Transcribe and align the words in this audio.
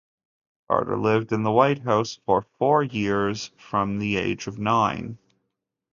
Carter 0.67 0.97
lived 0.97 1.31
in 1.31 1.43
the 1.43 1.51
White 1.51 1.83
House 1.83 2.17
for 2.25 2.41
four 2.57 2.81
years 2.81 3.51
from 3.59 3.99
the 3.99 4.17
age 4.17 4.47
of 4.47 4.57
nine. 4.57 5.19